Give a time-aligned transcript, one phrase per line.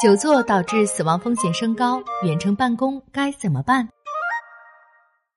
[0.00, 3.88] 久坐导致死亡风险升高，远程办公该怎么办？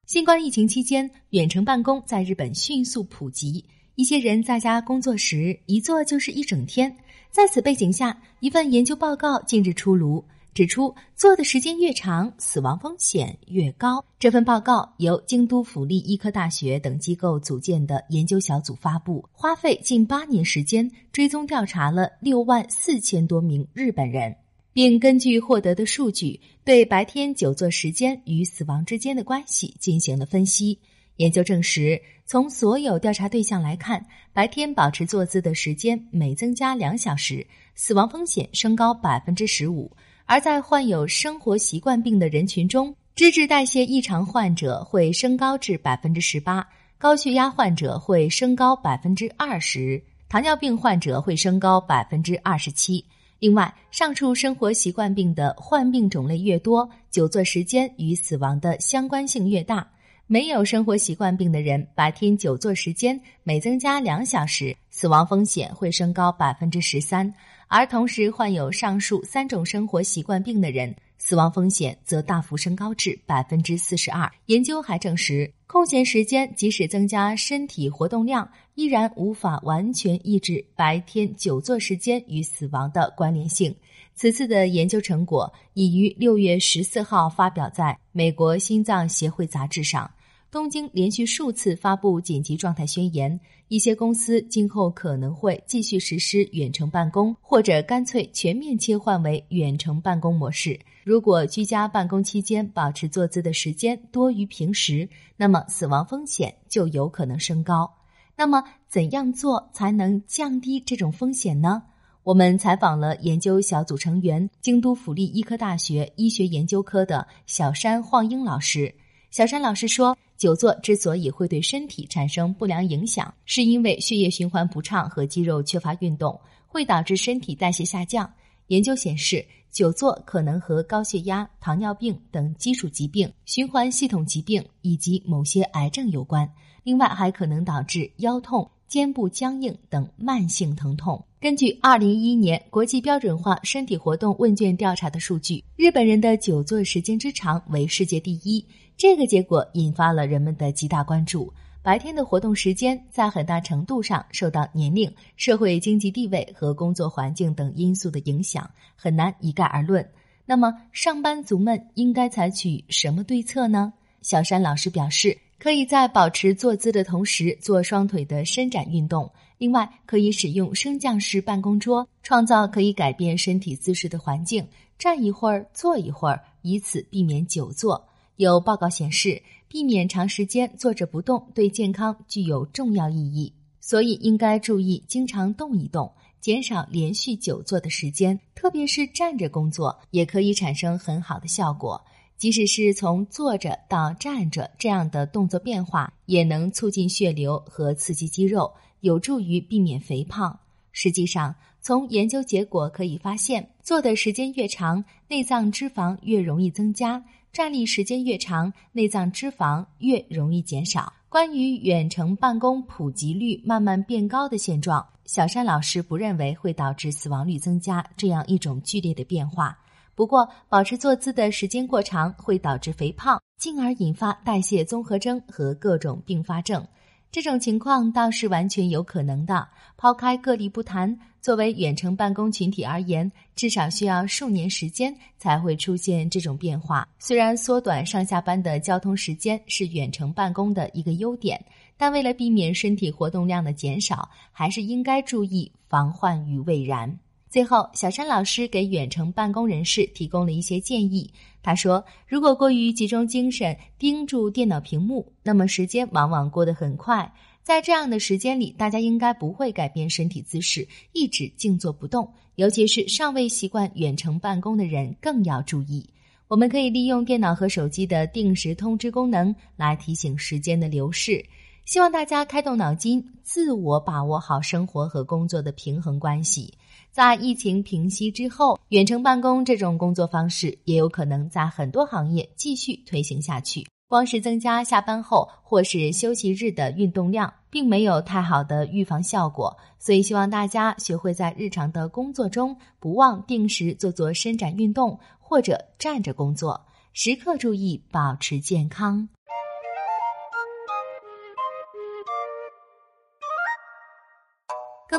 [0.05, 6.96] 新冠疫情期间，远程办公在日本迅速普及，一些人在家工作时一坐就是一整天。
[7.32, 10.23] 在此背景下，一份研究报告近日出炉，
[10.54, 14.05] 指出坐的时间越长，死亡风险越高。
[14.20, 24.36] 这份报告由京都府立医科大学等机构组建的研究小组发布，花费近八年时间，追踪调查了六万四千多名日本人。
[24.73, 30.77] 并根据获得的数据，对白天久坐时间与死亡之间的关系进行了分析。
[31.17, 34.03] 研究证实，从所有调查对象来看，
[34.34, 37.45] 白天保持坐姿的时间每增加两小时，
[37.76, 39.91] 死亡风险升高百分之十五；
[40.26, 46.67] 而在患有生活习惯病的人群中，脂质代谢异常患者会升高至百分之十八，
[46.98, 53.05] 高血压患者会升高百分之二十，糖尿病患者会升高百分之二十七。
[53.41, 59.90] 另外，上述生活习惯病的患病种类越多，久坐时间与死亡的相关性越大。
[60.27, 67.34] 没有生活习惯病的人，白天久坐时间每增加两小时，死亡风险会升高百分之十三；
[67.68, 74.30] 而同时患有上述三种生活习惯病的人，死亡风险则大幅升高至百分之四十二。
[74.47, 75.53] 研究还证实。
[75.68, 83.74] 空闲时间即使增加身体活动量，依然无法完全抑制白天久坐时间与死亡的关联性。
[84.14, 90.12] 此次的研究成果已于六月十四号发表在美国心脏协会杂志上。
[90.52, 100.78] 东京连续数次发布紧急状态宣言，一些公司今后可能会继续实施远程办公，或者干脆全面切换为远程办公模式。
[101.06, 107.90] 如果居家办公期间保持坐姿的时间多于平时，那么死亡风险就有可能升高。
[108.36, 111.81] 那么，怎样做才能降低这种风险呢？
[112.24, 118.94] 我们采访了研究小组成员、京都府立医科大学医学研究科的小山晃英老师。
[119.31, 120.16] 小山老师说。
[120.38, 128.28] 久坐之所以会对身体产生不良影响，是因为血液循环不畅和肌肉缺乏运动，会导致身体代谢下降。
[128.69, 136.52] 研究显示，久坐可能和高血压、糖尿病等基础疾病、循环系统疾病以及某些癌症有关。
[136.81, 141.24] 另外，还可能导致腰痛、肩部僵硬等慢性疼痛。
[141.40, 148.62] 根据二零一一年国际标准化身体活动问卷调查的数据，日本人的久坐时间之长为世界第一。
[148.97, 151.53] 这个结果引发了人们的极大关注。
[151.81, 160.06] 白天的活动时间在很大程度上受到年龄、社会经济地位和工作环境等因素的影响，很难一概而论。
[160.46, 163.94] 那么，上班族们应该采取什么对策呢？
[164.22, 169.32] 小山老师表示，可以在保持坐姿的同时做双腿的伸展运动。
[169.60, 174.68] 另外，可以使用升降式办公桌，创造可以改变身体姿势的环境，
[174.98, 178.04] 站一会儿，坐一会儿，以此避免久坐。
[178.38, 188.40] 有报告显示，避免长时间坐着不动对健康具有重要意义，所以应该注意经常动一动，减少连续久坐的时间。
[188.56, 192.04] 特别是站着工作，也可以产生很好的效果。
[192.41, 200.59] 即使是从坐着到站着这样的动作变化，也能促进血流和刺激肌肉，有助于避免肥胖。
[200.91, 207.24] 实际上，从研究结果可以发现，坐的时间越长，内脏脂肪越容易增加。
[207.53, 211.13] 站立时间越长，内脏脂肪越容易减少。
[211.30, 219.78] 关于远程办公普及率慢慢变高的现状，小山老师不认为会导致死亡率增加这样一种剧烈的变化。
[220.14, 226.86] 不过，保持坐姿的时间过长会导致肥胖，进而引发代谢综合征和各种并发症。
[227.32, 229.66] 这种情况倒是完全有可能的。
[229.96, 237.08] 抛开个例不谈，作为远程办公群体而言，至少需要数年时间才会出现这种变化。
[237.20, 241.64] 虽然缩短上下班的交通时间是远程办公的一个优点，
[241.96, 247.18] 但为了避免身体活动量的减少，还是应该注意防患于未然。
[247.51, 251.30] 最后，小山老师给远程办公人士提供了一些建议。
[251.62, 257.30] 他说：“如果过于集中精神盯住电脑屏幕，那么时间往往过得很快。
[257.62, 262.33] 在这样的时间里，大家应该不会改变身体姿势，一直静坐不动。
[262.56, 266.09] 尤其是尚未习惯远程办公的人，更要注意。
[266.47, 271.44] 我们可以利用电脑和手机的定时通知功能来提醒时间的流逝。
[271.92, 276.74] 希望大家开动脑筋，自我把握好生活和工作的平衡关系。”
[277.12, 283.86] 在疫情平息之后，远程办公这种工作方式也有可能在很多行业继续推行下去。
[284.08, 289.78] 光是增加下班后或是休息日的运动量，并没有太好的预防效果。
[290.00, 296.80] 所以，希望大家学会在日常的工作中，不忘定时做做伸展运动，或者站着工作，
[297.12, 299.28] 时刻注意保持健康。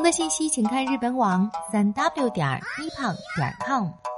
[0.03, 4.12] 更多信息，请看日本网三 w 点 e 胖点 com。